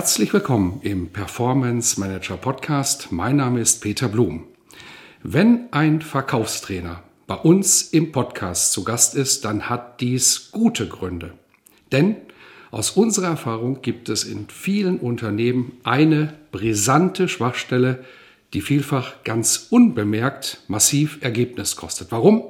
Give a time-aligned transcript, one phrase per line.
[0.00, 3.12] Herzlich willkommen im Performance Manager Podcast.
[3.12, 4.44] Mein Name ist Peter Blum.
[5.22, 11.34] Wenn ein Verkaufstrainer bei uns im Podcast zu Gast ist, dann hat dies gute Gründe.
[11.92, 12.16] Denn
[12.70, 18.02] aus unserer Erfahrung gibt es in vielen Unternehmen eine brisante Schwachstelle,
[18.54, 22.10] die vielfach ganz unbemerkt massiv Ergebnis kostet.
[22.10, 22.44] Warum?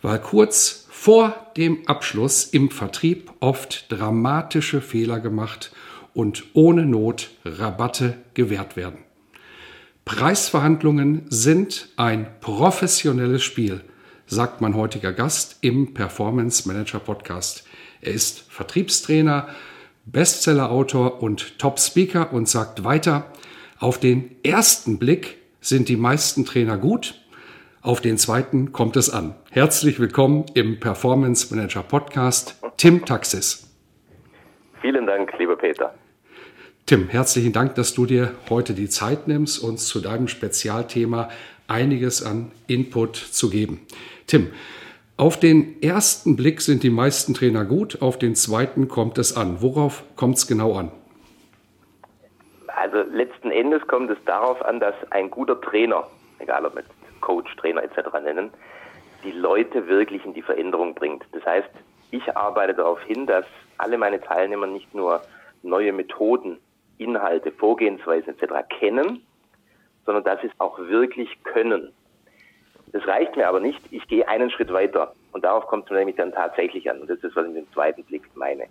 [0.00, 5.70] Weil kurz vor dem Abschluss im Vertrieb oft dramatische Fehler gemacht
[6.14, 8.98] und ohne Not Rabatte gewährt werden.
[10.04, 13.82] Preisverhandlungen sind ein professionelles Spiel,
[14.26, 17.64] sagt mein heutiger Gast im Performance Manager Podcast.
[18.00, 19.48] Er ist Vertriebstrainer,
[20.06, 23.30] Bestsellerautor und Top-Speaker und sagt weiter,
[23.78, 27.20] auf den ersten Blick sind die meisten Trainer gut,
[27.82, 29.34] auf den zweiten kommt es an.
[29.50, 33.67] Herzlich willkommen im Performance Manager Podcast, Tim Taxis.
[34.80, 35.94] Vielen Dank, lieber Peter.
[36.86, 41.28] Tim, herzlichen Dank, dass du dir heute die Zeit nimmst, uns zu deinem Spezialthema
[41.66, 43.86] einiges an Input zu geben.
[44.26, 44.50] Tim,
[45.18, 49.60] auf den ersten Blick sind die meisten Trainer gut, auf den zweiten kommt es an.
[49.60, 50.92] Worauf kommt es genau an?
[52.68, 56.06] Also letzten Endes kommt es darauf an, dass ein guter Trainer,
[56.38, 56.86] egal ob mit
[57.20, 57.98] Coach, Trainer etc.
[58.22, 58.50] nennen,
[59.24, 61.24] die Leute wirklich in die Veränderung bringt.
[61.32, 61.68] Das heißt,
[62.12, 63.44] ich arbeite darauf hin, dass
[63.78, 65.22] alle meine Teilnehmer nicht nur
[65.62, 66.58] neue Methoden
[66.98, 68.54] Inhalte, Vorgehensweisen etc.
[68.78, 69.24] kennen,
[70.04, 71.92] sondern dass sie es auch wirklich können.
[72.92, 73.80] Das reicht mir aber nicht.
[73.90, 75.12] Ich gehe einen Schritt weiter.
[75.32, 77.00] Und darauf kommt es nämlich dann tatsächlich an.
[77.00, 78.66] Und das ist, was ich mit dem zweiten Blick meine.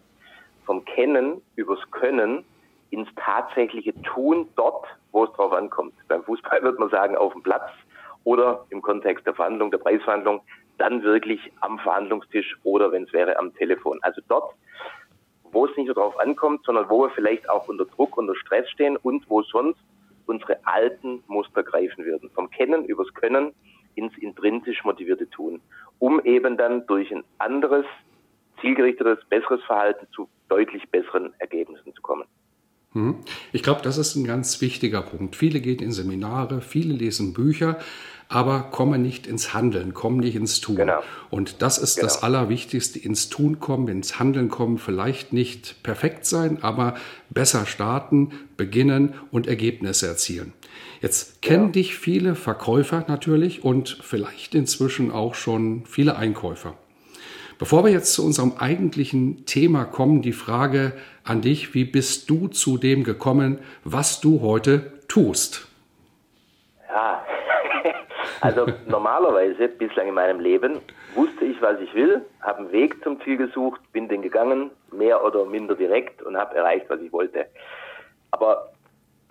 [0.66, 2.44] Vom Kennen übers Können
[2.90, 5.94] ins tatsächliche Tun dort, wo es drauf ankommt.
[6.08, 7.70] Beim Fußball wird man sagen, auf dem Platz
[8.24, 10.42] oder im Kontext der Verhandlung, der Preisverhandlung,
[10.78, 14.00] dann wirklich am Verhandlungstisch oder wenn es wäre am Telefon.
[14.02, 14.54] Also dort,
[15.52, 18.70] wo es nicht nur darauf ankommt, sondern wo wir vielleicht auch unter Druck, unter Stress
[18.70, 19.80] stehen und wo sonst
[20.26, 22.30] unsere alten Muster greifen würden.
[22.32, 23.54] Vom Kennen übers Können
[23.96, 25.62] ins intrinsisch motivierte Tun,
[26.00, 27.86] um eben dann durch ein anderes,
[28.62, 32.26] zielgerichtetes, besseres Verhalten zu deutlich besseren Ergebnissen zu kommen.
[32.98, 33.16] Hm.
[33.52, 35.36] Ich glaube, das ist ein ganz wichtiger Punkt.
[35.36, 37.78] Viele gehen in Seminare, viele lesen Bücher,
[38.28, 40.78] aber kommen nicht ins Handeln, kommen nicht ins Tun.
[40.78, 41.04] Genau.
[41.30, 42.08] Und das ist genau.
[42.08, 46.96] das Allerwichtigste, ins Tun kommen, ins Handeln kommen, vielleicht nicht perfekt sein, aber
[47.30, 50.54] besser starten, beginnen und Ergebnisse erzielen.
[51.00, 51.72] Jetzt kennen ja.
[51.74, 56.76] dich viele Verkäufer natürlich und vielleicht inzwischen auch schon viele Einkäufer.
[57.60, 62.48] Bevor wir jetzt zu unserem eigentlichen Thema kommen, die Frage an dich, wie bist du
[62.48, 65.68] zu dem gekommen, was du heute tust?
[66.88, 67.26] Ja,
[68.42, 70.82] also normalerweise bislang in meinem Leben
[71.16, 75.24] wusste ich, was ich will, habe einen Weg zum Ziel gesucht, bin den gegangen, mehr
[75.24, 77.48] oder minder direkt und habe erreicht, was ich wollte.
[78.30, 78.72] Aber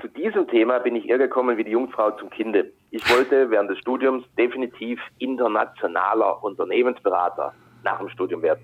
[0.00, 2.72] zu diesem Thema bin ich eher gekommen wie die Jungfrau zum Kinde.
[2.91, 7.54] Ich wollte während des Studiums definitiv internationaler Unternehmensberater
[7.86, 8.60] nach dem Studium werden.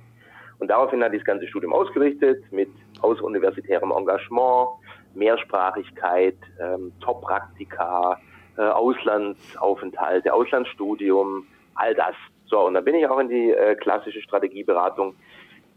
[0.59, 2.69] Und daraufhin hat das ganze Studium ausgerichtet mit
[3.00, 4.69] außeruniversitärem Engagement,
[5.15, 8.21] Mehrsprachigkeit, ähm, Top-Praktika,
[8.56, 12.15] äh, Auslandsaufenthalte, Auslandsstudium, all das.
[12.47, 15.15] So, und dann bin ich auch in die äh, klassische Strategieberatung.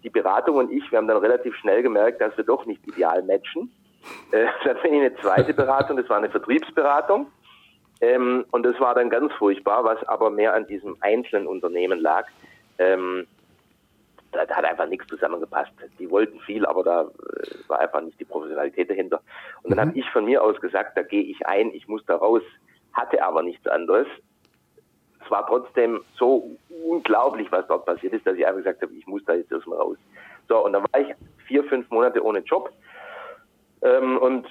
[0.04, 3.24] Die Beratung und ich, wir haben dann relativ schnell gemerkt, dass wir doch nicht ideal
[3.24, 3.72] matchen.
[4.32, 7.28] Äh, dann bin ich eine zweite Beratung, das war eine Vertriebsberatung.
[8.02, 12.28] Ähm, und das war dann ganz furchtbar, was aber mehr an diesem einzelnen Unternehmen lag.
[12.78, 13.26] Ähm,
[14.36, 15.72] da, da, hat einfach nichts zusammengepasst.
[16.00, 19.22] Die wollten viel, aber da äh, war einfach nicht die Professionalität dahinter.
[19.64, 19.90] Und dann mhm.
[19.90, 22.42] habe ich von mir aus gesagt, da gehe ich ein, ich muss da raus,
[22.94, 24.08] hatte aber nichts anderes.
[25.24, 29.08] Es war trotzdem so unglaublich, was dort passiert ist, dass ich einfach gesagt habe, ich
[29.08, 29.98] muss da jetzt erstmal raus.
[30.48, 31.16] So, und dann war ich
[31.48, 32.72] vier, fünf Monate ohne Job
[33.82, 34.48] ähm, und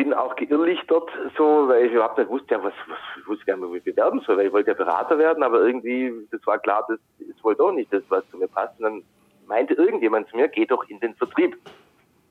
[0.00, 4.20] bin auch geirrlichtert, so, weil ich überhaupt nicht wusste, ja, was, was ich wusste bewerben
[4.20, 7.54] soll, weil ich wollte ja Berater werden, aber irgendwie, das war klar, das ist wohl
[7.54, 8.78] doch nicht das, was zu mir passt.
[8.78, 9.02] Und dann
[9.46, 11.54] meinte irgendjemand zu mir, geh doch in den Vertrieb.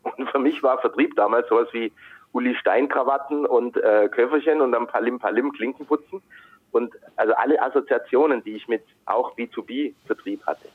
[0.01, 1.91] Und für mich war Vertrieb damals sowas wie
[2.31, 6.23] Uli Stein-Krawatten und äh, Köfferchen und dann Palim Palim Klinken putzen.
[6.71, 10.69] Und also alle Assoziationen, die ich mit auch B2B-Vertrieb hatte.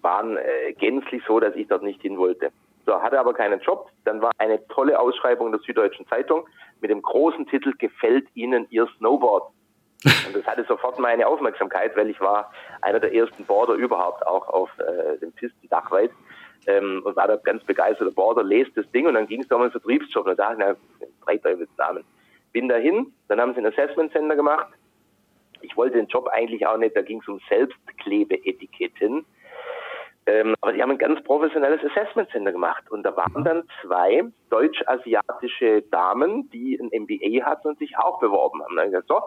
[0.00, 2.52] waren äh, gänzlich so, dass ich dort nicht hin wollte.
[2.86, 3.90] So, hatte aber keinen Job.
[4.04, 6.48] Dann war eine tolle Ausschreibung der Süddeutschen Zeitung
[6.80, 9.50] mit dem großen Titel Gefällt Ihnen Ihr Snowboard?
[10.04, 12.52] Und das hatte sofort meine Aufmerksamkeit, weil ich war
[12.82, 16.12] einer der ersten Boarder überhaupt auch auf äh, dem Pistendach weit
[16.66, 19.56] ähm, und war da ganz begeisterter Boarder, lest das Ding und dann ging es da
[19.56, 22.04] um einen Vertriebsjob und da dachte ich, na, drei Teufelsnamen.
[22.52, 24.68] Bin dahin, dann haben sie ein Assessment Center gemacht.
[25.62, 29.24] Ich wollte den Job eigentlich auch nicht, da ging es um Selbstklebeetiketten.
[30.26, 32.90] Ähm, aber die haben ein ganz professionelles Assessment Center gemacht.
[32.90, 38.62] Und da waren dann zwei deutsch-asiatische Damen, die ein MBA hatten und sich auch beworben
[38.62, 38.74] haben.
[38.74, 39.20] Dann gesagt, so,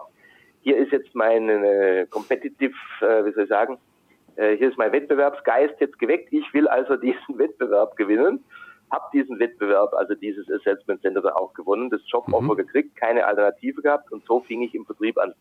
[0.60, 3.78] hier ist jetzt mein äh, Competitive, äh, wie soll ich sagen,
[4.36, 6.32] äh, hier ist mein Wettbewerbsgeist jetzt geweckt.
[6.32, 8.44] Ich will also diesen Wettbewerb gewinnen.
[8.90, 12.56] Hab diesen Wettbewerb, also dieses Assessment Center dann auch gewonnen, das Joboffer mhm.
[12.56, 15.32] gekriegt, keine Alternative gehabt und so fing ich im Vertrieb an.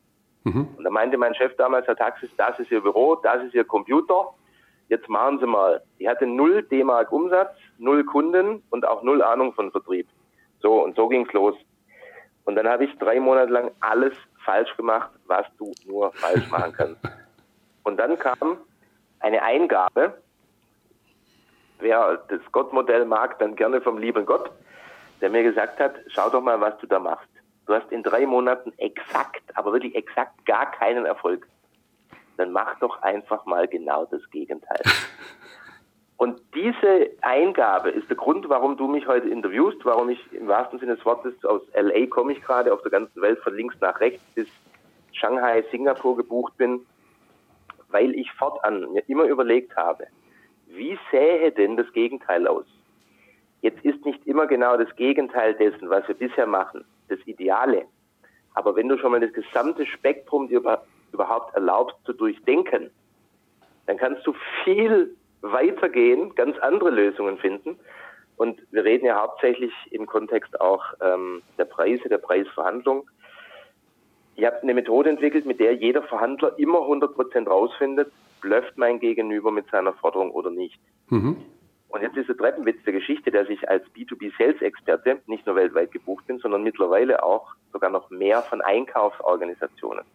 [0.43, 0.67] Mhm.
[0.77, 3.63] Und da meinte mein Chef damals, Herr Taxis, das ist Ihr Büro, das ist Ihr
[3.63, 4.35] Computer
[4.89, 5.81] jetzt machen Sie mal.
[5.99, 10.07] Die hatte null D-Mark Umsatz, null Kunden und auch null Ahnung von Vertrieb.
[10.61, 11.55] So, und so ging's los.
[12.43, 14.13] Und dann habe ich drei Monate lang alles
[14.43, 16.99] falsch gemacht, was du nur falsch machen kannst.
[17.83, 18.57] Und dann kam
[19.19, 20.17] eine Eingabe,
[21.79, 24.51] wer das Gottmodell mag, dann gerne vom lieben Gott,
[25.21, 27.29] der mir gesagt hat, schau doch mal, was du da machst.
[27.65, 31.47] Du hast in drei Monaten exakt, aber wirklich exakt gar keinen Erfolg
[32.39, 34.81] dann mach doch einfach mal genau das Gegenteil.
[36.17, 40.77] Und diese Eingabe ist der Grund, warum du mich heute interviewst, warum ich im wahrsten
[40.79, 43.99] Sinne des Wortes aus LA komme ich gerade auf der ganzen Welt von links nach
[44.01, 44.47] rechts bis
[45.13, 46.85] Shanghai, Singapur gebucht bin,
[47.87, 50.07] weil ich fortan mir immer überlegt habe,
[50.67, 52.65] wie sähe denn das Gegenteil aus?
[53.61, 57.85] Jetzt ist nicht immer genau das Gegenteil dessen, was wir bisher machen, das Ideale.
[58.53, 60.63] Aber wenn du schon mal das gesamte Spektrum dir
[61.11, 62.91] überhaupt erlaubst zu durchdenken,
[63.85, 64.33] dann kannst du
[64.63, 67.79] viel weitergehen, ganz andere Lösungen finden.
[68.37, 73.09] Und wir reden ja hauptsächlich im Kontext auch ähm, der Preise, der Preisverhandlung.
[74.35, 78.11] Ich habe eine Methode entwickelt, mit der jeder Verhandler immer 100 Prozent rausfindet,
[78.41, 80.79] blöfft mein Gegenüber mit seiner Forderung oder nicht.
[81.09, 81.37] Mhm.
[81.89, 86.27] Und jetzt ist der Treppenwitz der Geschichte, dass ich als B2B-Sales-Experte nicht nur weltweit gebucht
[86.27, 90.05] bin, sondern mittlerweile auch sogar noch mehr von Einkaufsorganisationen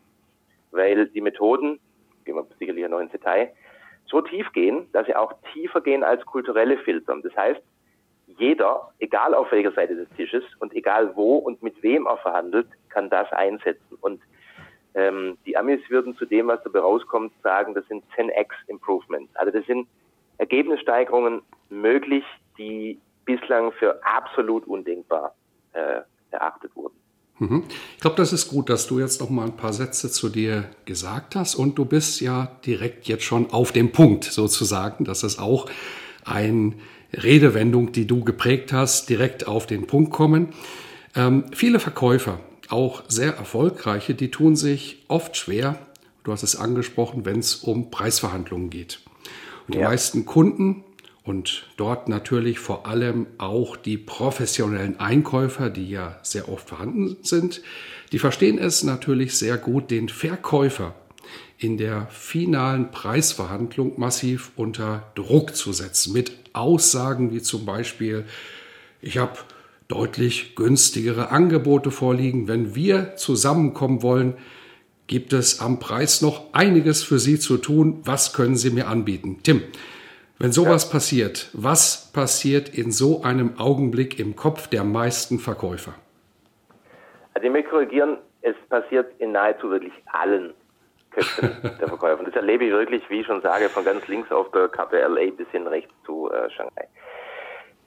[0.75, 1.81] weil die Methoden,
[2.25, 3.53] gehen wir sicherlich noch ins Detail,
[4.07, 7.17] so tief gehen, dass sie auch tiefer gehen als kulturelle Filter.
[7.23, 7.61] Das heißt,
[8.27, 12.67] jeder, egal auf welcher Seite des Tisches und egal wo und mit wem er verhandelt,
[12.89, 13.99] kann das einsetzen.
[14.01, 14.21] Und
[14.95, 19.35] ähm, die Amis würden zu dem, was dabei rauskommt, sagen, das sind 10x Improvements.
[19.37, 19.89] Also das sind
[20.39, 22.25] Ergebnissteigerungen möglich,
[22.59, 25.35] die bislang für absolut undenkbar
[25.73, 26.01] äh,
[26.31, 26.97] erachtet wurden.
[27.39, 27.65] Mhm.
[27.95, 30.71] Ich glaube, das ist gut, dass du jetzt noch mal ein paar Sätze zu dir
[30.85, 35.05] gesagt hast und du bist ja direkt jetzt schon auf dem Punkt sozusagen.
[35.05, 35.69] Das ist auch
[36.25, 36.75] eine
[37.13, 40.49] Redewendung, die du geprägt hast, direkt auf den Punkt kommen.
[41.17, 45.79] Ähm, viele Verkäufer, auch sehr erfolgreiche, die tun sich oft schwer,
[46.23, 49.01] du hast es angesprochen, wenn es um Preisverhandlungen geht.
[49.67, 49.89] Und die ja.
[49.89, 50.84] meisten Kunden
[51.25, 57.63] und dort natürlich vor allem auch die professionellen Einkäufer, die ja sehr oft vorhanden sind,
[58.13, 60.95] die verstehen es natürlich sehr gut, den Verkäufer
[61.59, 66.13] in der finalen Preisverhandlung massiv unter Druck zu setzen.
[66.13, 68.25] Mit Aussagen wie zum Beispiel,
[69.01, 69.39] ich habe
[69.89, 72.49] deutlich günstigere Angebote vorliegen.
[72.49, 74.35] Wenn wir zusammenkommen wollen,
[75.07, 78.01] gibt es am Preis noch einiges für Sie zu tun.
[78.05, 79.39] Was können Sie mir anbieten?
[79.43, 79.63] Tim,
[80.45, 80.93] wenn sowas ja.
[80.93, 85.95] passiert, was passiert in so einem Augenblick im Kopf der meisten Verkäufer?
[87.33, 90.53] Also ich möchte korrigieren, es passiert in nahezu wirklich allen
[91.13, 92.19] Köpfen der Verkäufer.
[92.19, 94.99] Und das erlebe ich wirklich, wie ich schon sage, von ganz links auf der Karte
[94.99, 96.89] LA bis hin rechts zu äh, Shanghai.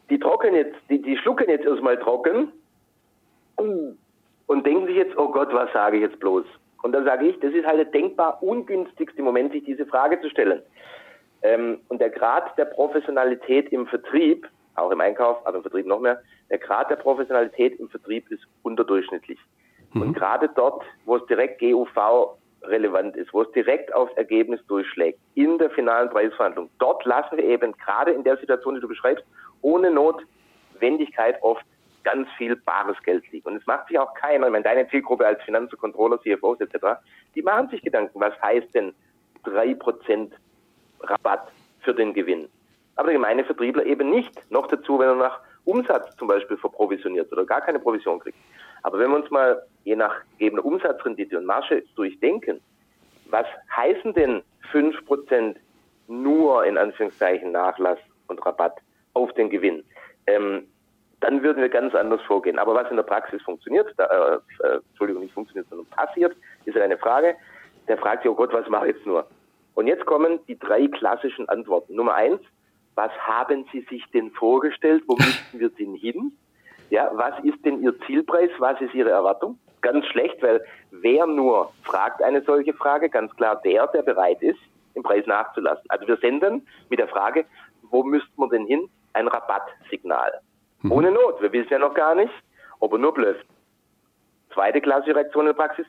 [0.10, 2.52] Die trocken jetzt, die, die schlucken jetzt erstmal trocken
[3.58, 6.46] und denken sich jetzt, oh Gott, was sage ich jetzt bloß?
[6.82, 10.30] Und dann sage ich, das ist halt der denkbar ungünstigste Moment, sich diese Frage zu
[10.32, 10.64] stellen.
[11.48, 16.00] Ähm, und der Grad der Professionalität im Vertrieb, auch im Einkauf, aber im Vertrieb noch
[16.00, 19.40] mehr, der Grad der Professionalität im Vertrieb ist unterdurchschnittlich.
[19.94, 20.02] Mhm.
[20.02, 25.20] Und gerade dort, wo es direkt GUV relevant ist, wo es direkt aufs Ergebnis durchschlägt,
[25.36, 29.24] in der finalen Preisverhandlung, dort lassen wir eben gerade in der Situation, die du beschreibst,
[29.62, 31.64] ohne Notwendigkeit oft
[32.04, 33.48] ganz viel bares Geld liegen.
[33.48, 36.60] Und es macht sich auch keiner, ich meine, deine Zielgruppe als Finanz- und Controller, CFOs
[36.60, 37.00] etc.,
[37.36, 38.94] die machen sich Gedanken, was heißt denn
[39.44, 40.34] drei Prozent
[41.02, 41.52] Rabatt
[41.82, 42.48] für den Gewinn.
[42.96, 44.32] Aber der gemeine Vertriebler eben nicht.
[44.52, 48.38] Noch dazu, wenn er nach Umsatz zum Beispiel verprovisioniert oder gar keine Provision kriegt.
[48.84, 52.62] Aber wenn wir uns mal je nach gegebener Umsatzrendite und Marge durchdenken,
[53.30, 55.56] was heißen denn 5%
[56.08, 58.78] nur in Anführungszeichen Nachlass und Rabatt
[59.14, 59.84] auf den Gewinn.
[60.26, 60.68] Ähm,
[61.20, 62.60] dann würden wir ganz anders vorgehen.
[62.60, 66.36] Aber was in der Praxis funktioniert, da, äh, äh, Entschuldigung, nicht funktioniert, sondern passiert,
[66.66, 67.36] ist eine Frage.
[67.88, 69.26] Der fragt sich, oh Gott, was mache ich jetzt nur?
[69.78, 71.94] Und jetzt kommen die drei klassischen Antworten.
[71.94, 72.42] Nummer eins,
[72.96, 75.04] was haben Sie sich denn vorgestellt?
[75.06, 76.32] Wo müssten wir denn hin?
[76.90, 78.50] Ja, was ist denn Ihr Zielpreis?
[78.58, 79.60] Was ist Ihre Erwartung?
[79.82, 84.58] Ganz schlecht, weil wer nur fragt eine solche Frage, ganz klar der, der bereit ist,
[84.96, 85.86] den Preis nachzulassen.
[85.90, 87.46] Also wir senden mit der Frage,
[87.84, 88.90] wo müssten wir denn hin?
[89.14, 90.42] Ein Rabattsignal.
[90.82, 90.92] Mhm.
[90.92, 91.40] Ohne Not.
[91.40, 92.34] Wir wissen ja noch gar nicht,
[92.80, 93.46] ob er nur blöft.
[94.56, 95.86] Zweite klassische Reaktion in der Praxis.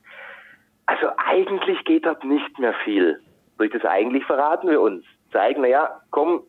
[0.84, 3.22] Also eigentlich geht dort nicht mehr viel.
[3.58, 5.04] Durch das eigentlich verraten wir uns.
[5.32, 6.42] Zeigen, naja, komm,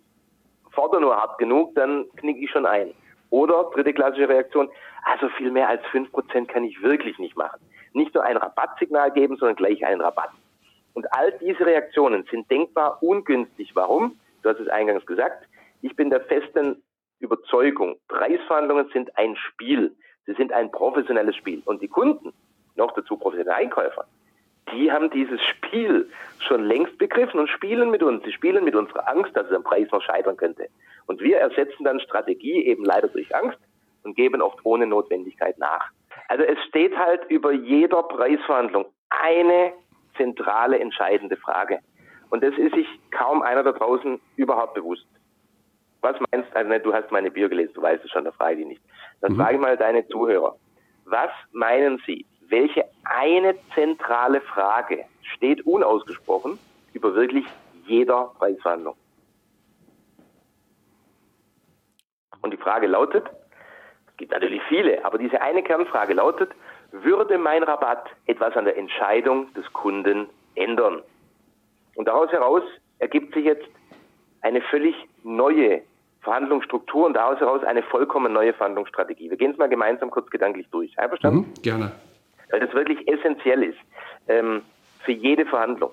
[0.72, 2.94] fordere nur hart genug, dann knicke ich schon ein.
[3.32, 4.70] Oder dritte klassische Reaktion,
[5.04, 7.60] also viel mehr als fünf Prozent kann ich wirklich nicht machen.
[7.94, 10.32] Nicht nur ein Rabattsignal geben, sondern gleich einen Rabatt.
[10.94, 13.72] Und all diese Reaktionen sind denkbar ungünstig.
[13.76, 14.20] Warum?
[14.42, 15.48] Du hast es eingangs gesagt.
[15.82, 16.82] Ich bin der festen
[17.20, 19.96] Überzeugung, Preisverhandlungen sind ein Spiel.
[20.26, 21.62] Sie sind ein professionelles Spiel.
[21.66, 22.34] Und die Kunden,
[22.76, 24.06] noch dazu professionelle Einkäufer,
[24.72, 26.10] die haben dieses Spiel
[26.40, 28.24] schon längst begriffen und spielen mit uns.
[28.24, 30.68] Sie spielen mit unserer Angst, dass es am Preis noch scheitern könnte.
[31.08, 33.58] Und wir ersetzen dann Strategie eben leider durch Angst
[34.04, 35.90] und geben oft ohne Notwendigkeit nach.
[36.28, 39.74] Also es steht halt über jeder Preisverhandlung eine
[40.16, 41.80] zentrale, entscheidende Frage.
[42.30, 45.08] Und das ist sich kaum einer da draußen überhaupt bewusst.
[46.02, 48.54] Was meinst du, also du hast meine Bier gelesen, du weißt es schon, da frage
[48.54, 48.82] ich dich nicht.
[49.22, 49.38] Dann mhm.
[49.38, 50.56] frage ich mal deine Zuhörer.
[51.06, 56.60] Was meinen Sie, welche eine zentrale Frage steht unausgesprochen
[56.94, 57.46] über wirklich
[57.86, 58.96] jeder Preisverhandlung?
[62.42, 63.26] Und die Frage lautet,
[64.08, 66.52] es gibt natürlich viele, aber diese eine Kernfrage lautet,
[66.92, 71.02] würde mein Rabatt etwas an der Entscheidung des Kunden ändern?
[71.96, 72.64] Und daraus heraus
[73.00, 73.68] ergibt sich jetzt
[74.42, 75.82] eine völlig neue
[76.22, 79.30] Verhandlungsstruktur und daraus heraus eine vollkommen neue Verhandlungsstrategie.
[79.30, 80.98] Wir gehen es mal gemeinsam kurz gedanklich durch.
[80.98, 81.40] Einverstanden?
[81.40, 81.92] Mhm, gerne.
[82.50, 83.80] Weil das wirklich essentiell ist
[84.28, 84.62] ähm,
[85.04, 85.92] für jede Verhandlung.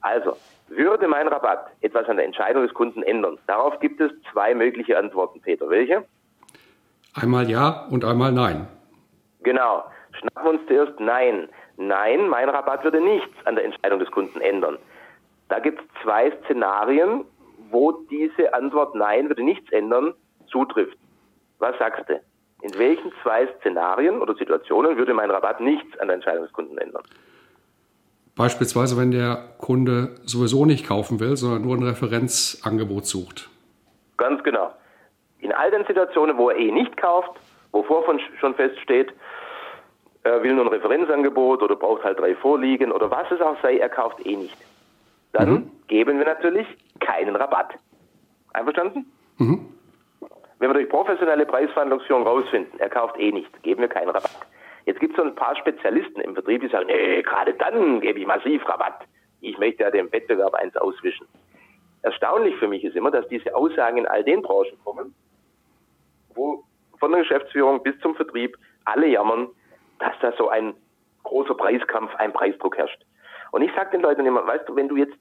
[0.00, 0.36] Also,
[0.68, 3.38] würde mein Rabatt etwas an der Entscheidung des Kunden ändern?
[3.46, 5.68] Darauf gibt es zwei mögliche Antworten, Peter.
[5.68, 6.04] Welche?
[7.14, 8.66] Einmal ja und einmal nein.
[9.42, 9.84] Genau.
[10.18, 11.48] Schnappen wir uns zuerst nein.
[11.76, 14.78] Nein, mein Rabatt würde nichts an der Entscheidung des Kunden ändern.
[15.48, 17.24] Da gibt es zwei Szenarien,
[17.70, 20.14] wo diese Antwort Nein würde nichts ändern,
[20.50, 20.96] zutrifft.
[21.58, 22.20] Was sagst du?
[22.62, 26.78] In welchen zwei Szenarien oder Situationen würde mein Rabatt nichts an der Entscheidung des Kunden
[26.78, 27.02] ändern?
[28.36, 33.50] Beispielsweise, wenn der Kunde sowieso nicht kaufen will, sondern nur ein Referenzangebot sucht.
[34.16, 34.70] Ganz genau.
[35.40, 37.32] In all den Situationen, wo er eh nicht kauft,
[37.72, 38.04] wovor
[38.40, 39.12] schon feststeht,
[40.22, 43.78] er will nur ein Referenzangebot oder braucht halt drei Vorliegen oder was es auch sei,
[43.78, 44.56] er kauft eh nicht.
[45.32, 45.70] Dann mhm.
[45.88, 46.66] geben wir natürlich
[47.00, 47.74] keinen Rabatt.
[48.52, 49.10] Einverstanden?
[49.38, 49.66] Mhm.
[50.62, 54.46] Wenn wir durch professionelle Preisverhandlungsführung rausfinden, er kauft eh nicht, geben wir keinen Rabatt.
[54.86, 58.20] Jetzt gibt es so ein paar Spezialisten im Betrieb, die sagen, nee, gerade dann gebe
[58.20, 59.00] ich massiv Rabatt.
[59.40, 61.26] Ich möchte ja dem Wettbewerb eins auswischen.
[62.02, 65.16] Erstaunlich für mich ist immer, dass diese Aussagen in all den Branchen kommen,
[66.36, 66.62] wo
[67.00, 69.48] von der Geschäftsführung bis zum Vertrieb alle jammern,
[69.98, 70.74] dass da so ein
[71.24, 73.04] großer Preiskampf, ein Preisdruck herrscht.
[73.50, 75.18] Und ich sage den Leuten immer, weißt du, wenn du jetzt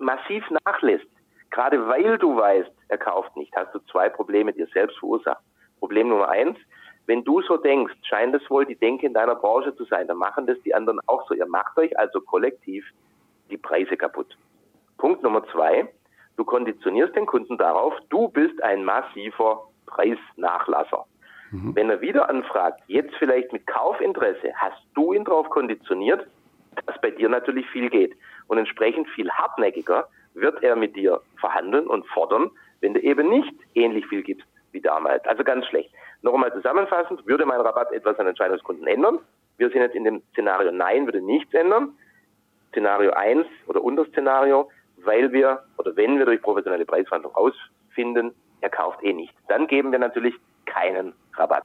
[0.00, 1.06] massiv nachlässt,
[1.54, 5.42] gerade weil du weißt, er kauft nicht, hast du zwei Probleme dir selbst verursacht.
[5.78, 6.58] Problem Nummer eins,
[7.06, 10.16] wenn du so denkst, scheint es wohl die Denke in deiner Branche zu sein, dann
[10.16, 11.34] machen das die anderen auch so.
[11.34, 12.84] Ihr macht euch also kollektiv
[13.50, 14.36] die Preise kaputt.
[14.98, 15.88] Punkt Nummer zwei,
[16.36, 21.04] du konditionierst den Kunden darauf, du bist ein massiver Preisnachlasser.
[21.52, 21.76] Mhm.
[21.76, 26.26] Wenn er wieder anfragt, jetzt vielleicht mit Kaufinteresse, hast du ihn darauf konditioniert,
[26.86, 28.16] dass bei dir natürlich viel geht.
[28.48, 32.50] Und entsprechend viel hartnäckiger wird er mit dir verhandeln und fordern,
[32.80, 35.24] wenn du eben nicht ähnlich viel gibst wie damals.
[35.24, 35.90] Also ganz schlecht.
[36.22, 39.20] Noch einmal zusammenfassend, würde mein Rabatt etwas an Entscheidungskunden ändern?
[39.56, 41.96] Wir sind jetzt in dem Szenario Nein, würde nichts ändern.
[42.70, 44.68] Szenario 1 oder Unterszenario,
[45.04, 49.32] weil wir oder wenn wir durch professionelle Preisverhandlung ausfinden, er kauft eh nicht.
[49.48, 50.34] Dann geben wir natürlich
[50.66, 51.62] keinen Rabatt.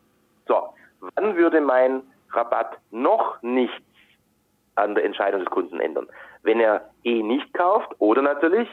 [0.47, 3.81] So, wann würde mein Rabatt noch nichts
[4.75, 6.07] an der Entscheidung des Kunden ändern.
[6.43, 8.67] Wenn er eh nicht kauft oder natürlich.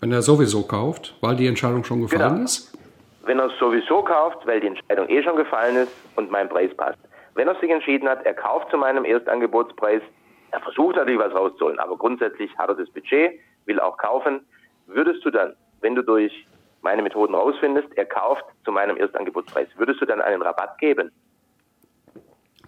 [0.00, 2.44] Wenn er sowieso kauft, weil die Entscheidung schon gefallen genau.
[2.44, 2.72] ist?
[3.24, 6.98] Wenn er sowieso kauft, weil die Entscheidung eh schon gefallen ist und mein Preis passt.
[7.34, 10.02] Wenn er sich entschieden hat, er kauft zu meinem Erstangebotspreis,
[10.50, 14.40] er versucht natürlich was rauszuholen, aber grundsätzlich hat er das Budget, will auch kaufen,
[14.86, 16.32] würdest du dann, wenn du durch
[16.82, 21.12] meine Methoden rausfindest, er kauft zu meinem Erstangebotspreis, würdest du dann einen Rabatt geben?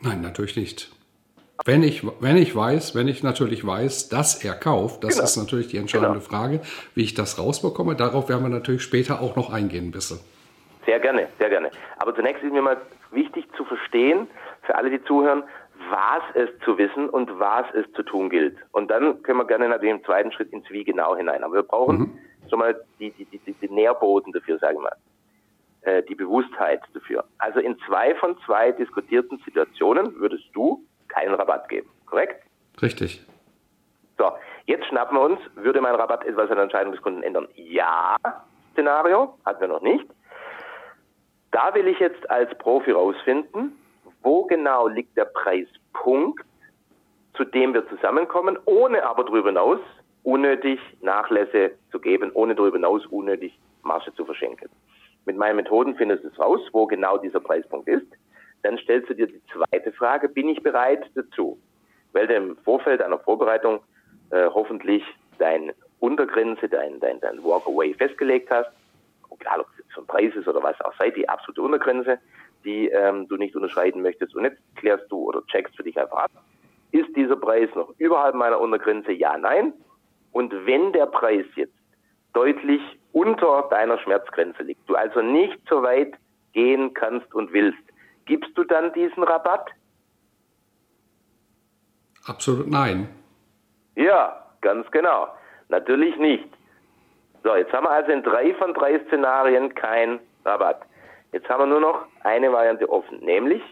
[0.01, 0.91] Nein, natürlich nicht.
[1.65, 5.25] Wenn ich, wenn ich weiß, wenn ich natürlich weiß, dass er kauft, das genau.
[5.25, 6.29] ist natürlich die entscheidende genau.
[6.29, 6.61] Frage,
[6.95, 7.95] wie ich das rausbekomme.
[7.95, 10.19] Darauf werden wir natürlich später auch noch eingehen, bitte.
[10.87, 11.71] Sehr gerne, sehr gerne.
[11.99, 12.81] Aber zunächst ist mir mal
[13.13, 14.27] wichtig zu verstehen,
[14.63, 15.45] für alle, die zuhören,
[15.91, 18.57] was es zu wissen und was es zu tun gilt.
[18.73, 21.45] Und dann können wir gerne natürlich im zweiten Schritt ins Wie genau hinein.
[21.45, 22.19] Aber wir brauchen mhm.
[22.49, 24.97] schon mal die, die, die, die Nährboden dafür, sagen wir mal.
[25.83, 27.25] Äh, die Bewusstheit dafür.
[27.39, 32.43] Also in zwei von zwei diskutierten Situationen würdest du keinen Rabatt geben, korrekt?
[32.81, 33.25] Richtig.
[34.19, 34.33] So,
[34.67, 37.49] jetzt schnappen wir uns, würde mein Rabatt etwas an der Entscheidung des Kunden ändern?
[37.55, 38.17] Ja,
[38.73, 40.05] Szenario, hatten wir noch nicht.
[41.51, 43.79] Da will ich jetzt als Profi rausfinden,
[44.23, 46.43] wo genau liegt der Preispunkt,
[47.35, 49.81] zu dem wir zusammenkommen, ohne aber darüber hinaus
[50.23, 54.69] unnötig Nachlässe zu geben, ohne darüber hinaus unnötig Marge zu verschenken.
[55.25, 58.07] Mit meinen Methoden findest du es raus, wo genau dieser Preispunkt ist.
[58.63, 61.59] Dann stellst du dir die zweite Frage, bin ich bereit dazu?
[62.13, 63.81] Weil du im Vorfeld einer Vorbereitung
[64.31, 65.05] äh, hoffentlich
[65.39, 68.71] deine Untergrenze, dein, dein, dein Walkaway festgelegt hast,
[69.41, 72.19] egal ob es jetzt von Preis ist oder was auch sei, die absolute Untergrenze,
[72.65, 74.35] die ähm, du nicht unterschreiten möchtest.
[74.35, 76.31] Und jetzt klärst du oder checkst für dich einfach ab,
[76.93, 79.13] ist dieser Preis noch überhalb meiner Untergrenze?
[79.13, 79.73] Ja, nein.
[80.33, 81.75] Und wenn der Preis jetzt
[82.33, 82.81] deutlich
[83.13, 86.15] unter deiner Schmerzgrenze liegt, du also nicht so weit
[86.53, 87.79] gehen kannst und willst,
[88.25, 89.71] gibst du dann diesen Rabatt?
[92.27, 93.09] Absolut nein.
[93.97, 95.29] Ja, ganz genau.
[95.69, 96.49] Natürlich nicht.
[97.43, 100.83] So, jetzt haben wir also in drei von drei Szenarien kein Rabatt.
[101.33, 103.63] Jetzt haben wir nur noch eine Variante offen, nämlich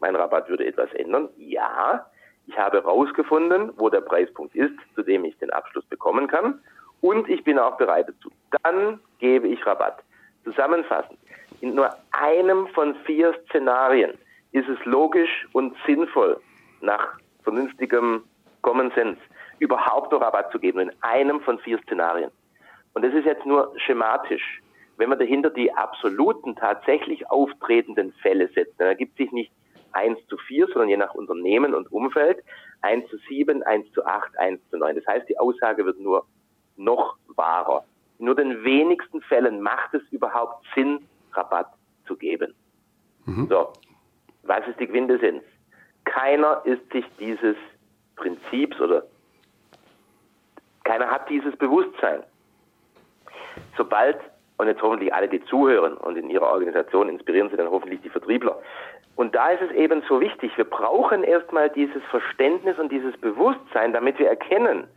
[0.00, 1.28] mein Rabatt würde etwas ändern.
[1.36, 2.06] Ja,
[2.46, 6.60] ich habe herausgefunden, wo der Preispunkt ist, zu dem ich den Abschluss bekommen kann
[7.00, 8.30] und ich bin auch bereit dazu.
[8.62, 10.02] Dann gebe ich Rabatt.
[10.44, 11.18] Zusammenfassend,
[11.62, 14.18] in nur einem von vier Szenarien
[14.50, 16.40] ist es logisch und sinnvoll,
[16.80, 18.24] nach vernünftigem
[18.62, 19.20] Common Sense,
[19.60, 22.32] überhaupt noch Rabatt zu geben, in einem von vier Szenarien.
[22.94, 24.60] Und das ist jetzt nur schematisch.
[24.96, 29.52] Wenn man dahinter die absoluten, tatsächlich auftretenden Fälle setzt, dann ergibt sich nicht
[29.92, 32.42] 1 zu 4, sondern je nach Unternehmen und Umfeld
[32.80, 34.96] 1 zu 7, 1 zu 8, 1 zu 9.
[34.96, 36.26] Das heißt, die Aussage wird nur
[36.76, 37.84] noch wahrer.
[38.18, 41.68] In nur den wenigsten Fällen macht es überhaupt Sinn, Rabatt
[42.06, 42.54] zu geben.
[43.26, 43.46] Mhm.
[43.48, 43.72] So,
[44.42, 45.42] was ist die Quintessenz?
[46.04, 47.56] Keiner ist sich dieses
[48.16, 49.04] Prinzips oder
[50.84, 52.22] keiner hat dieses Bewusstsein.
[53.76, 54.18] Sobald,
[54.58, 58.10] und jetzt hoffentlich alle, die zuhören und in ihrer Organisation inspirieren sie dann hoffentlich die
[58.10, 58.58] Vertriebler.
[59.16, 63.92] Und da ist es eben so wichtig, wir brauchen erstmal dieses Verständnis und dieses Bewusstsein,
[63.92, 64.88] damit wir erkennen,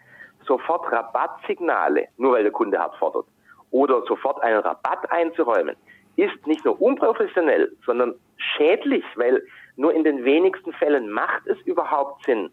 [0.45, 3.25] sofort Rabattsignale, nur weil der Kunde abfordert,
[3.71, 5.75] oder sofort einen Rabatt einzuräumen,
[6.15, 9.41] ist nicht nur unprofessionell, sondern schädlich, weil
[9.75, 12.49] nur in den wenigsten Fällen macht es überhaupt Sinn,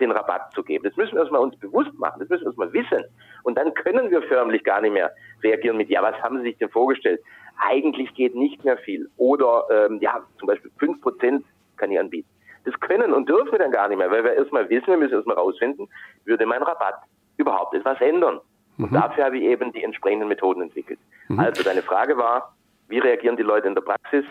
[0.00, 0.84] den Rabatt zu geben.
[0.84, 3.04] Das müssen wir erstmal uns bewusst machen, das müssen wir erstmal wissen.
[3.44, 5.10] Und dann können wir förmlich gar nicht mehr
[5.42, 7.20] reagieren mit, ja, was haben Sie sich denn vorgestellt?
[7.58, 9.08] Eigentlich geht nicht mehr viel.
[9.16, 11.44] Oder, ähm, ja, zum Beispiel fünf Prozent
[11.76, 12.28] kann ich anbieten.
[12.64, 15.14] Das können und dürfen wir dann gar nicht mehr, weil wir erstmal wissen, wir müssen
[15.14, 15.88] erstmal rausfinden,
[16.24, 16.96] würde mein Rabatt
[17.36, 18.40] überhaupt etwas ändern.
[18.76, 18.94] Und mhm.
[18.94, 20.98] dafür habe ich eben die entsprechenden Methoden entwickelt.
[21.28, 21.38] Mhm.
[21.38, 22.55] Also deine Frage war,
[22.88, 24.24] wie reagieren die Leute in der Praxis?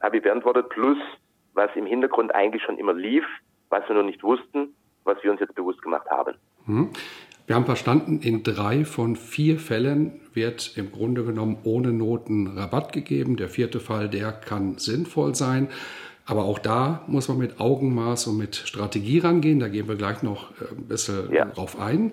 [0.00, 0.98] Habe ich beantwortet, plus
[1.54, 3.24] was im Hintergrund eigentlich schon immer lief,
[3.68, 4.74] was wir nur nicht wussten,
[5.04, 6.36] was wir uns jetzt bewusst gemacht haben.
[6.66, 6.90] Mhm.
[7.46, 12.92] Wir haben verstanden, in drei von vier Fällen wird im Grunde genommen ohne Noten Rabatt
[12.92, 13.36] gegeben.
[13.36, 15.68] Der vierte Fall, der kann sinnvoll sein.
[16.26, 19.58] Aber auch da muss man mit Augenmaß und mit Strategie rangehen.
[19.58, 21.46] Da gehen wir gleich noch äh, ein bisschen ja.
[21.46, 22.12] drauf ein.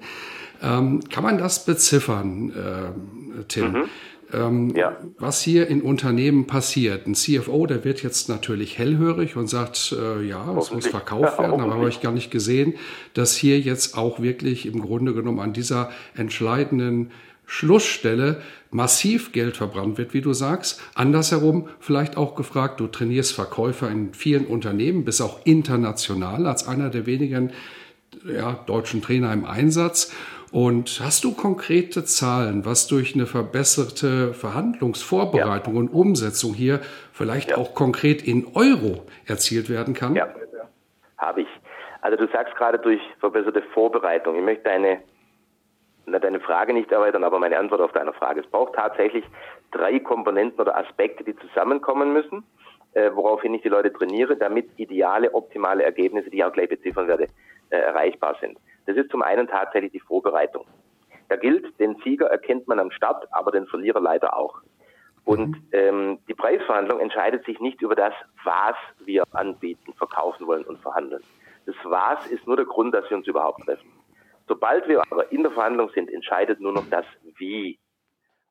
[0.63, 3.71] Ähm, kann man das beziffern, äh, Tim?
[3.71, 3.89] Mhm.
[4.33, 4.97] Ähm, ja.
[5.17, 7.07] Was hier in Unternehmen passiert.
[7.07, 11.61] Ein CFO, der wird jetzt natürlich hellhörig und sagt, äh, ja, es muss verkauft werden,
[11.61, 12.73] aber habe ich gar nicht gesehen,
[13.13, 17.11] dass hier jetzt auch wirklich im Grunde genommen an dieser entscheidenden
[17.45, 20.81] Schlussstelle massiv Geld verbrannt wird, wie du sagst.
[20.93, 26.89] Andersherum vielleicht auch gefragt, du trainierst Verkäufer in vielen Unternehmen, bist auch international als einer
[26.89, 27.51] der wenigen
[28.25, 30.11] ja, deutschen Trainer im Einsatz.
[30.57, 35.79] Und hast du konkrete Zahlen, was durch eine verbesserte Verhandlungsvorbereitung ja.
[35.81, 36.79] und Umsetzung hier
[37.13, 37.57] vielleicht ja.
[37.57, 40.15] auch konkret in Euro erzielt werden kann?
[40.15, 40.27] Ja,
[41.19, 41.47] habe ich.
[42.01, 44.35] Also du sagst gerade durch verbesserte Vorbereitung.
[44.35, 45.03] Ich möchte deine
[46.07, 48.39] deine Frage nicht erweitern, aber meine Antwort auf deine Frage.
[48.39, 49.25] Es braucht tatsächlich
[49.69, 52.43] drei Komponenten oder Aspekte, die zusammenkommen müssen,
[52.93, 57.07] äh, woraufhin ich die Leute trainiere, damit ideale, optimale Ergebnisse, die ich auch gleich beziffern
[57.07, 57.27] werde,
[57.69, 58.57] äh, erreichbar sind.
[58.87, 60.65] Das ist zum einen tatsächlich die Vorbereitung.
[61.29, 64.61] Da gilt, den Sieger erkennt man am Start, aber den Verlierer leider auch.
[65.25, 65.67] Und mhm.
[65.73, 68.13] ähm, die Preisverhandlung entscheidet sich nicht über das,
[68.45, 71.21] was wir anbieten, verkaufen wollen und verhandeln,
[71.65, 73.91] Das Was ist nur der Grund, dass wir uns überhaupt treffen.
[74.47, 77.05] Sobald wir aber in der Verhandlung sind, entscheidet nur noch das
[77.37, 77.77] Wie.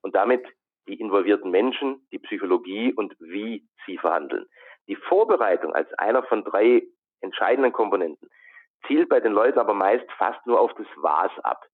[0.03, 0.45] Und damit
[0.87, 4.45] die involvierten Menschen, die Psychologie und wie sie verhandeln.
[4.87, 6.83] Die Vorbereitung als einer von drei
[7.23, 8.29] entscheidenden Komponenten
[8.87, 11.65] zielt bei den Leuten aber meist fast nur auf das Was ab.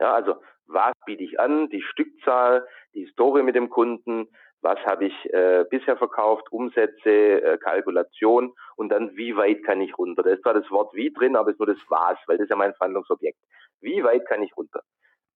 [0.00, 4.28] Ja, also was biete ich an, die Stückzahl, die Historie mit dem Kunden,
[4.62, 9.96] was habe ich äh, bisher verkauft, Umsätze, äh, Kalkulation und dann wie weit kann ich
[9.98, 10.22] runter.
[10.22, 12.44] Da ist zwar das Wort wie drin, aber es ist nur das was, weil das
[12.44, 13.38] ist ja mein Verhandlungsobjekt.
[13.80, 14.82] Wie weit kann ich runter?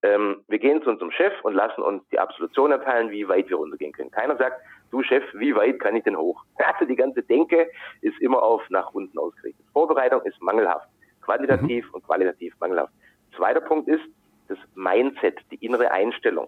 [0.03, 3.57] Ähm, wir gehen zu unserem Chef und lassen uns die Absolution erteilen, wie weit wir
[3.57, 4.11] runtergehen können.
[4.11, 4.61] Keiner sagt,
[4.91, 6.43] du Chef, wie weit kann ich denn hoch?
[6.65, 7.69] Also die ganze Denke
[8.01, 9.65] ist immer auf nach unten ausgerichtet.
[9.73, 10.87] Vorbereitung ist mangelhaft,
[11.27, 11.93] quantitativ mhm.
[11.93, 12.93] und qualitativ mangelhaft.
[13.35, 14.03] Zweiter Punkt ist
[14.47, 16.47] das Mindset, die innere Einstellung.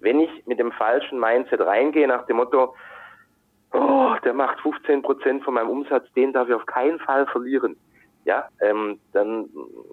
[0.00, 2.74] Wenn ich mit dem falschen Mindset reingehe, nach dem Motto,
[3.72, 7.76] oh, der macht 15 Prozent von meinem Umsatz, den darf ich auf keinen Fall verlieren,
[8.24, 9.48] ja, ähm, dann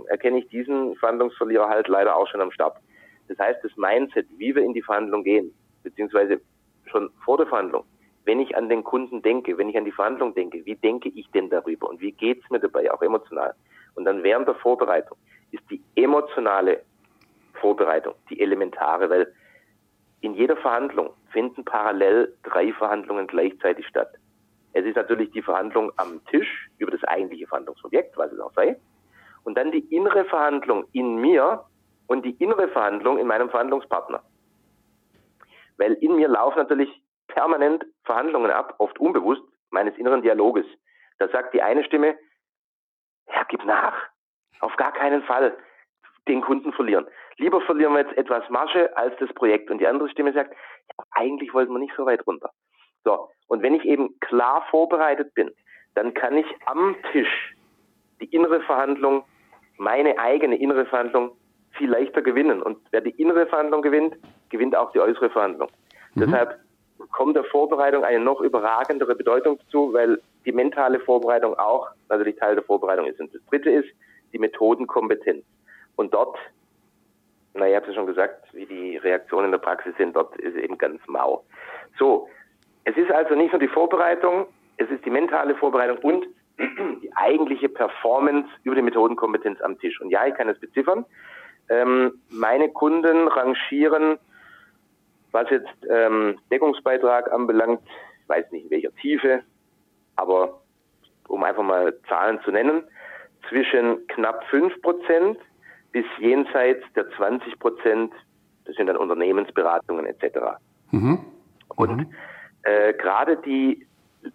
[0.07, 2.77] erkenne ich diesen Verhandlungsverlierer halt leider auch schon am Start.
[3.27, 6.41] Das heißt, das Mindset, wie wir in die Verhandlung gehen, beziehungsweise
[6.85, 7.83] schon vor der Verhandlung,
[8.25, 11.29] wenn ich an den Kunden denke, wenn ich an die Verhandlung denke, wie denke ich
[11.31, 13.53] denn darüber und wie geht's mir dabei, auch emotional?
[13.95, 15.17] Und dann während der Vorbereitung
[15.51, 16.83] ist die emotionale
[17.53, 19.33] Vorbereitung die elementare, weil
[20.21, 24.13] in jeder Verhandlung finden parallel drei Verhandlungen gleichzeitig statt.
[24.73, 28.75] Es ist natürlich die Verhandlung am Tisch über das eigentliche Verhandlungsobjekt, was es auch sei.
[29.43, 31.63] Und dann die innere Verhandlung in mir
[32.07, 34.23] und die innere Verhandlung in meinem Verhandlungspartner.
[35.77, 36.89] Weil in mir laufen natürlich
[37.27, 40.65] permanent Verhandlungen ab, oft unbewusst, meines inneren Dialoges.
[41.19, 42.15] Da sagt die eine Stimme,
[43.53, 43.93] gib nach.
[44.61, 45.55] Auf gar keinen Fall
[46.27, 47.05] den Kunden verlieren.
[47.37, 49.69] Lieber verlieren wir jetzt etwas Marge als das Projekt.
[49.69, 52.49] Und die andere Stimme sagt, ja, eigentlich wollten wir nicht so weit runter.
[53.03, 53.29] So.
[53.47, 55.51] Und wenn ich eben klar vorbereitet bin,
[55.93, 57.55] dann kann ich am Tisch
[58.21, 59.23] die innere Verhandlung,
[59.77, 61.37] meine eigene innere Verhandlung
[61.73, 62.63] viel leichter gewinnen.
[62.63, 64.15] Und wer die innere Verhandlung gewinnt,
[64.49, 65.69] gewinnt auch die äußere Verhandlung.
[66.15, 66.21] Mhm.
[66.21, 66.59] Deshalb
[67.11, 72.55] kommt der Vorbereitung eine noch überragendere Bedeutung zu, weil die mentale Vorbereitung auch natürlich Teil
[72.55, 73.19] der Vorbereitung ist.
[73.19, 73.89] Und das dritte ist
[74.33, 75.43] die Methodenkompetenz.
[75.95, 76.37] Und dort,
[77.53, 80.35] naja, ich habe es ja schon gesagt, wie die Reaktionen in der Praxis sind, dort
[80.37, 81.43] ist eben ganz mau.
[81.97, 82.27] So,
[82.83, 86.27] es ist also nicht nur die Vorbereitung, es ist die mentale Vorbereitung und
[87.01, 90.01] die eigentliche Performance über die Methodenkompetenz am Tisch.
[90.01, 91.05] Und ja, ich kann es beziffern.
[91.69, 94.17] Ähm, meine Kunden rangieren,
[95.31, 97.81] was jetzt ähm, Deckungsbeitrag anbelangt,
[98.21, 99.43] ich weiß nicht in welcher Tiefe,
[100.15, 100.61] aber
[101.27, 102.83] um einfach mal Zahlen zu nennen,
[103.49, 105.37] zwischen knapp fünf Prozent
[105.91, 108.13] bis jenseits der 20 Prozent,
[108.65, 110.57] das sind dann Unternehmensberatungen etc.
[110.91, 111.19] Mhm.
[111.75, 112.13] Und mhm.
[112.63, 113.85] äh, gerade die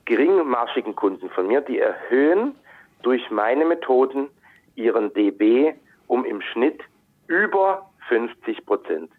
[0.05, 2.55] geringmarschigen Kunden von mir, die erhöhen
[3.03, 4.29] durch meine Methoden
[4.75, 5.75] ihren DB
[6.07, 6.81] um im Schnitt
[7.27, 9.11] über 50 Prozent.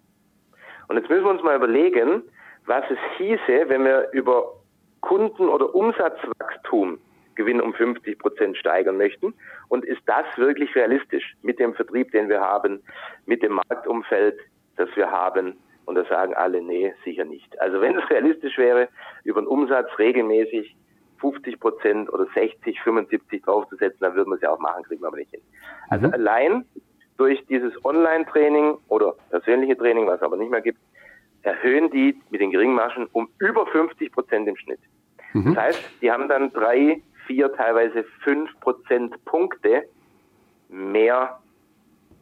[0.88, 2.24] Und jetzt müssen wir uns mal überlegen,
[2.66, 4.44] was es hieße, wenn wir über
[5.02, 7.00] Kunden- oder Umsatzwachstum
[7.40, 9.34] Gewinn um 50 Prozent steigern möchten.
[9.70, 12.84] Und ist das wirklich realistisch mit dem Vertrieb, den wir haben,
[13.26, 14.38] mit dem Marktumfeld,
[14.76, 15.58] das wir haben?
[15.86, 17.60] Und da sagen alle, nee, sicher nicht.
[17.62, 18.90] Also wenn es realistisch wäre,
[19.24, 20.76] über den Umsatz regelmäßig
[21.22, 25.08] 50 Prozent oder 60, 75 draufzusetzen, dann würden wir es ja auch machen, kriegen wir
[25.08, 25.42] aber nicht hin.
[25.90, 26.14] Also mhm.
[26.14, 26.66] allein
[27.16, 30.80] durch dieses Online-Training oder persönliche Training, was es aber nicht mehr gibt,
[31.44, 34.80] erhöhen die mit den geringen Margen um über 50 Prozent im Schnitt.
[35.34, 35.54] Mhm.
[35.54, 39.84] Das heißt, die haben dann drei vier, teilweise fünf Prozentpunkte
[40.70, 41.40] mehr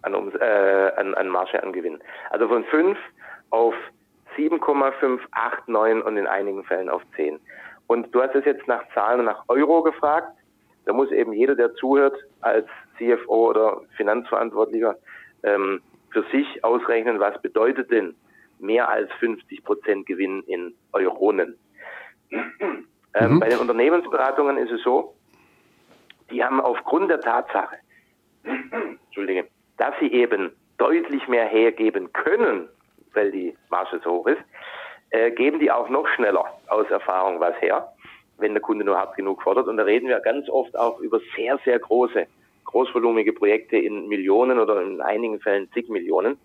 [0.01, 1.99] an, äh, an, an Marge an Gewinn.
[2.29, 2.97] Also von fünf
[3.49, 3.73] auf
[4.35, 7.39] 7,589 und in einigen Fällen auf 10.
[7.87, 10.31] Und du hast es jetzt nach Zahlen und nach Euro gefragt.
[10.85, 14.95] Da muss eben jeder, der zuhört, als CFO oder Finanzverantwortlicher
[15.43, 18.15] ähm, für sich ausrechnen, was bedeutet denn
[18.59, 21.57] mehr als 50 Prozent Gewinn in Euronen.
[23.13, 23.39] Ähm, mhm.
[23.39, 25.15] Bei den Unternehmensberatungen ist es so,
[26.29, 27.77] die haben aufgrund der Tatsache,
[28.43, 32.69] Entschuldige, dass sie eben deutlich mehr hergeben können,
[33.13, 34.41] weil die Marge so hoch ist,
[35.09, 37.91] äh, geben die auch noch schneller aus Erfahrung was her,
[38.37, 39.67] wenn der Kunde nur hart genug fordert.
[39.67, 42.27] Und da reden wir ganz oft auch über sehr, sehr große,
[42.65, 46.37] großvolumige Projekte in Millionen oder in einigen Fällen zig Millionen.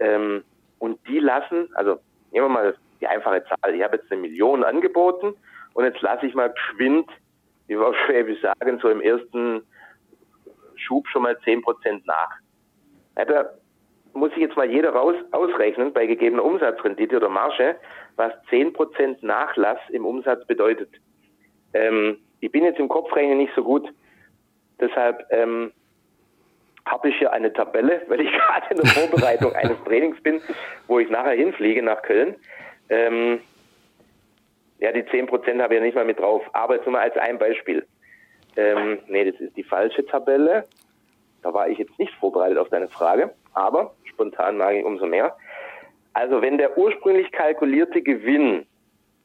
[0.00, 0.44] Ähm,
[0.84, 1.98] und die lassen, also
[2.30, 5.34] nehmen wir mal die einfache Zahl, ich habe jetzt eine Million angeboten
[5.72, 7.08] und jetzt lasse ich mal geschwind,
[7.66, 9.66] wie wir auf Schwäbisch sagen, so im ersten
[10.76, 12.30] Schub schon mal zehn Prozent nach.
[13.16, 13.50] Ja, da
[14.12, 17.76] muss sich jetzt mal jeder raus ausrechnen bei gegebener Umsatzrendite oder Marge,
[18.16, 20.90] was zehn Prozent Nachlass im Umsatz bedeutet.
[21.72, 23.88] Ähm, ich bin jetzt im Kopfrechnen nicht so gut.
[24.80, 25.72] Deshalb ähm,
[26.86, 30.40] habe ich hier eine Tabelle, weil ich gerade in der Vorbereitung eines Trainings bin,
[30.86, 32.34] wo ich nachher hinfliege nach Köln.
[32.88, 33.40] Ähm,
[34.78, 35.30] ja, die 10%
[35.62, 37.86] habe ich ja nicht mal mit drauf, aber jetzt nur mal als ein Beispiel.
[38.56, 40.66] Ähm, nee, das ist die falsche Tabelle.
[41.42, 45.36] Da war ich jetzt nicht vorbereitet auf deine Frage, aber spontan mag ich umso mehr.
[46.12, 48.66] Also wenn der ursprünglich kalkulierte Gewinn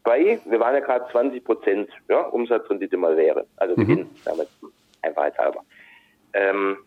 [0.04, 3.82] bei, wir waren ja gerade 20 Prozent ja, Umsatzrendite mal wäre, also mhm.
[3.82, 4.48] Gewinn, damit
[5.02, 5.63] einfachheitshalber.
[6.34, 6.78] Ähm,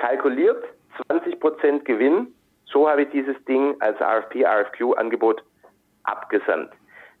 [0.00, 0.64] kalkuliert
[1.08, 2.34] 20 Prozent Gewinn,
[2.64, 5.42] so habe ich dieses Ding als RFP, RFQ-Angebot
[6.04, 6.70] abgesandt.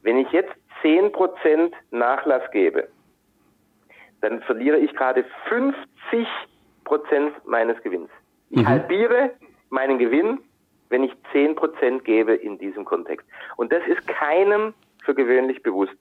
[0.02, 2.88] Wenn ich jetzt 10 Prozent Nachlass gebe,
[4.22, 6.26] dann verliere ich gerade 50
[6.84, 8.10] Prozent meines Gewinns.
[8.48, 8.68] Ich mhm.
[8.68, 9.30] halbiere
[9.68, 10.38] meinen Gewinn,
[10.88, 13.26] wenn ich 10 Prozent gebe in diesem Kontext.
[13.56, 14.72] Und das ist keinem
[15.04, 15.96] für gewöhnlich bewusst.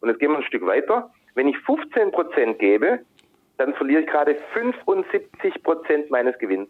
[0.00, 1.12] Und jetzt gehen wir ein Stück weiter.
[1.34, 3.00] Wenn ich 15 Prozent gebe,
[3.56, 6.68] dann verliere ich gerade 75 Prozent meines Gewinns.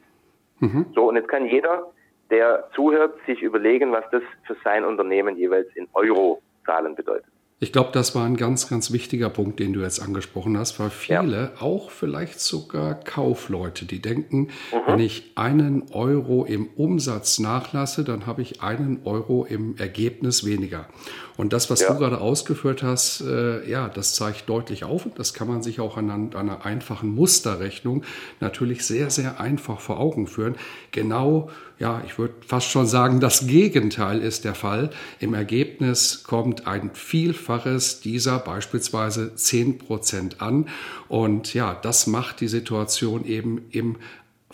[0.61, 0.87] Mhm.
[0.95, 1.91] So, und jetzt kann jeder,
[2.31, 7.27] der zuhört, sich überlegen, was das für sein Unternehmen jeweils in Euro-Zahlen bedeutet.
[7.61, 10.91] Ich glaube, das war ein ganz, ganz wichtiger Punkt, den du jetzt angesprochen hast, weil
[10.91, 11.63] viele, ja.
[11.63, 14.81] auch vielleicht sogar Kaufleute, die denken, mhm.
[14.87, 20.89] wenn ich einen Euro im Umsatz nachlasse, dann habe ich einen Euro im Ergebnis weniger.
[21.37, 21.93] Und das, was ja.
[21.93, 25.07] du gerade ausgeführt hast, äh, ja, das zeigt deutlich auf.
[25.17, 28.05] Das kann man sich auch anhand einer einfachen Musterrechnung
[28.41, 30.55] natürlich sehr, sehr einfach vor Augen führen.
[30.93, 34.91] Genau ja, ich würde fast schon sagen, das Gegenteil ist der Fall.
[35.19, 40.69] Im Ergebnis kommt ein Vielfaches dieser beispielsweise 10% an.
[41.09, 43.97] Und ja, das macht die Situation eben im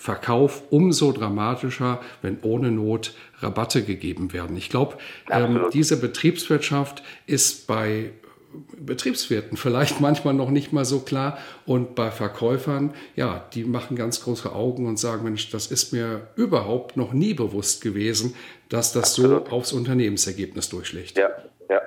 [0.01, 4.57] Verkauf umso dramatischer, wenn ohne Not Rabatte gegeben werden.
[4.57, 4.97] Ich glaube,
[5.31, 8.13] ähm, diese Betriebswirtschaft ist bei
[8.79, 11.37] Betriebswirten vielleicht manchmal noch nicht mal so klar.
[11.67, 16.29] Und bei Verkäufern, ja, die machen ganz große Augen und sagen, Mensch, das ist mir
[16.35, 18.35] überhaupt noch nie bewusst gewesen,
[18.71, 19.49] dass das Absolut.
[19.49, 21.19] so aufs Unternehmensergebnis durchschlägt.
[21.19, 21.29] Ja,
[21.69, 21.83] ja.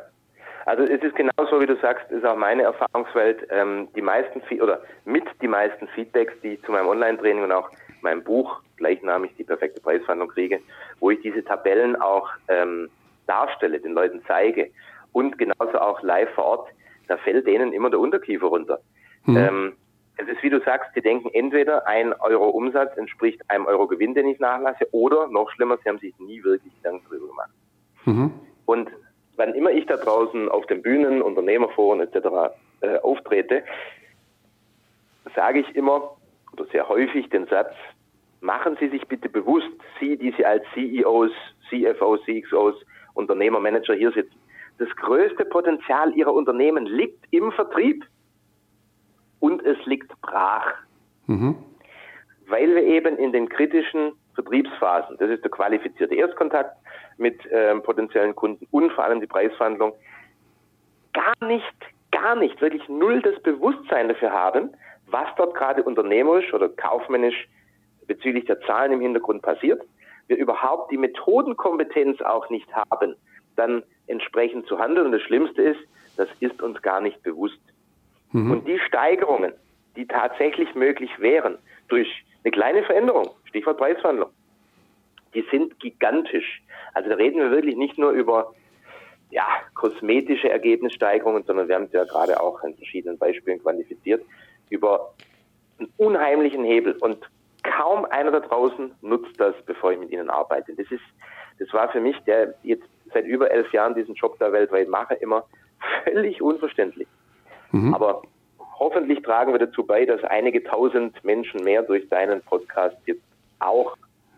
[0.67, 3.47] Also es ist genauso, wie du sagst, ist auch meine Erfahrungswelt.
[3.49, 7.71] Ähm, die meisten oder mit die meisten Feedbacks, die zu meinem Online-Training und auch
[8.03, 10.59] meinem Buch gleichnamig die perfekte Preisverhandlung kriege,
[10.99, 12.89] wo ich diese Tabellen auch ähm,
[13.27, 14.69] darstelle, den Leuten zeige
[15.11, 16.69] und genauso auch live vor Ort,
[17.07, 18.79] da fällt denen immer der Unterkiefer runter.
[19.25, 19.37] Mhm.
[19.37, 19.73] Ähm,
[20.17, 24.13] es ist wie du sagst, die denken entweder ein Euro Umsatz entspricht einem Euro Gewinn,
[24.13, 27.49] den ich nachlasse, oder noch schlimmer, sie haben sich nie wirklich Gedanken darüber gemacht.
[28.05, 28.31] Mhm.
[28.65, 28.89] Und
[29.37, 32.53] wann immer ich da draußen auf den Bühnen, Unternehmerforen etc.
[32.81, 33.63] Äh, auftrete,
[35.35, 36.15] sage ich immer
[36.53, 37.73] oder sehr häufig den Satz,
[38.43, 41.31] machen Sie sich bitte bewusst, Sie, die Sie als CEOs,
[41.69, 42.75] CFOs, CXOs,
[43.13, 44.37] Unternehmer, Manager hier sitzen,
[44.79, 48.05] das größte Potenzial ihrer Unternehmen liegt im Vertrieb
[49.39, 50.73] und es liegt brach.
[51.27, 51.55] Mhm.
[52.47, 56.75] Weil wir eben in den kritischen Vertriebsphasen, das ist der qualifizierte Erstkontakt
[57.17, 59.93] mit äh, potenziellen Kunden und vor allem die Preisverhandlung,
[61.13, 61.75] gar nicht,
[62.11, 64.71] gar nicht, wirklich null das Bewusstsein dafür haben,
[65.07, 67.47] was dort gerade unternehmerisch oder kaufmännisch
[68.07, 69.81] bezüglich der Zahlen im Hintergrund passiert.
[70.27, 73.15] Wir überhaupt die Methodenkompetenz auch nicht haben,
[73.55, 75.07] dann entsprechend zu handeln.
[75.07, 75.79] Und das Schlimmste ist,
[76.17, 77.59] das ist uns gar nicht bewusst.
[78.31, 78.51] Mhm.
[78.51, 79.53] Und die Steigerungen,
[79.95, 82.07] die tatsächlich möglich wären durch
[82.43, 84.29] eine kleine Veränderung, Stichwort Preisverhandlung,
[85.33, 86.61] die sind gigantisch.
[86.93, 88.53] Also da reden wir wirklich nicht nur über
[89.31, 94.23] ja, kosmetische Ergebnissteigerungen, sondern wir haben es ja gerade auch an verschiedenen Beispielen quantifiziert,
[94.69, 95.13] über
[95.79, 96.93] einen unheimlichen Hebel.
[96.99, 97.17] Und
[97.77, 100.73] kaum einer da draußen nutzt das, bevor ich mit ihnen arbeite.
[100.75, 101.03] Das ist,
[101.59, 105.15] das war für mich, der jetzt seit über elf Jahren diesen Job da weltweit mache,
[105.15, 105.45] immer
[106.03, 107.07] völlig unverständlich.
[107.71, 107.93] Mhm.
[107.93, 108.21] Aber
[108.79, 113.23] hoffentlich tragen wir dazu bei, dass einige tausend Menschen mehr durch deinen Podcast jetzt
[113.59, 113.95] auch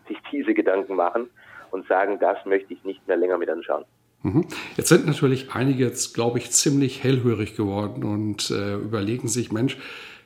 [0.08, 1.28] sich diese Gedanken machen
[1.70, 3.84] und sagen, das möchte ich nicht mehr länger mit anschauen.
[4.22, 4.46] Mhm.
[4.76, 9.78] Jetzt sind natürlich einige jetzt, glaube ich, ziemlich hellhörig geworden und äh, überlegen sich, Mensch,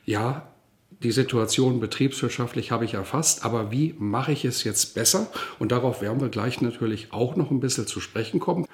[0.05, 0.50] ja,
[1.03, 5.27] die Situation betriebswirtschaftlich habe ich erfasst, aber wie mache ich es jetzt besser?
[5.57, 8.67] Und darauf werden wir gleich natürlich auch noch ein bisschen zu sprechen kommen.